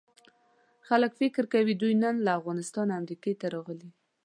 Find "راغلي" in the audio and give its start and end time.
3.55-3.89